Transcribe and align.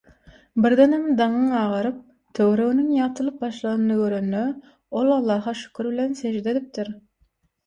Birdenem 0.65 1.03
daňyň 1.17 1.51
agaryp, 1.59 1.99
töwereginiň 2.39 2.87
ýagtylyp 3.01 3.37
başlanyny 3.43 3.99
görende 4.01 4.41
ol 5.03 5.13
Allaha 5.19 5.55
şükür 5.61 5.93
bilen 5.93 6.19
sežde 6.23 6.53
edipdir. 6.57 6.93